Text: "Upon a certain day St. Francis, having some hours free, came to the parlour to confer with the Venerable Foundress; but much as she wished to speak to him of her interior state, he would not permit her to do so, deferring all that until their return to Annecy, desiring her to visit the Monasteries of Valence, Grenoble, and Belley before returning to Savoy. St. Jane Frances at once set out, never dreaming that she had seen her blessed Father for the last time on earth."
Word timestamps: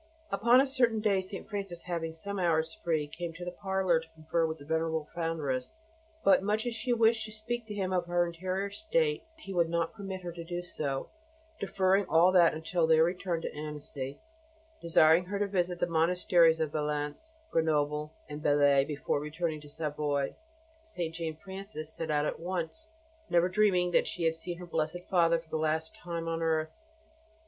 "Upon 0.31 0.59
a 0.59 0.65
certain 0.65 0.99
day 0.99 1.21
St. 1.21 1.47
Francis, 1.47 1.83
having 1.83 2.11
some 2.11 2.39
hours 2.39 2.73
free, 2.83 3.05
came 3.07 3.33
to 3.33 3.45
the 3.45 3.51
parlour 3.51 3.99
to 3.99 4.07
confer 4.15 4.47
with 4.47 4.57
the 4.57 4.65
Venerable 4.65 5.07
Foundress; 5.13 5.77
but 6.23 6.41
much 6.41 6.65
as 6.65 6.73
she 6.73 6.91
wished 6.91 7.23
to 7.25 7.31
speak 7.31 7.67
to 7.67 7.75
him 7.75 7.93
of 7.93 8.07
her 8.07 8.25
interior 8.25 8.71
state, 8.71 9.27
he 9.37 9.53
would 9.53 9.69
not 9.69 9.93
permit 9.93 10.23
her 10.23 10.31
to 10.31 10.43
do 10.43 10.63
so, 10.63 11.11
deferring 11.59 12.07
all 12.07 12.31
that 12.31 12.55
until 12.55 12.87
their 12.87 13.03
return 13.03 13.41
to 13.41 13.53
Annecy, 13.55 14.19
desiring 14.81 15.25
her 15.25 15.37
to 15.37 15.45
visit 15.45 15.79
the 15.79 15.85
Monasteries 15.85 16.59
of 16.59 16.71
Valence, 16.71 17.37
Grenoble, 17.51 18.15
and 18.27 18.41
Belley 18.41 18.83
before 18.83 19.19
returning 19.19 19.61
to 19.61 19.69
Savoy. 19.69 20.33
St. 20.83 21.13
Jane 21.13 21.35
Frances 21.35 22.01
at 22.01 22.39
once 22.39 22.75
set 22.79 22.89
out, 22.89 23.29
never 23.29 23.49
dreaming 23.49 23.91
that 23.91 24.07
she 24.07 24.23
had 24.23 24.35
seen 24.35 24.57
her 24.57 24.65
blessed 24.65 25.03
Father 25.11 25.37
for 25.37 25.49
the 25.51 25.57
last 25.59 25.95
time 25.95 26.27
on 26.27 26.41
earth." 26.41 26.71